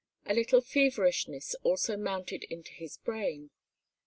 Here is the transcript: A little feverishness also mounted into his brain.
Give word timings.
A 0.25 0.33
little 0.33 0.61
feverishness 0.61 1.53
also 1.61 1.95
mounted 1.95 2.43
into 2.45 2.71
his 2.71 2.97
brain. 2.97 3.51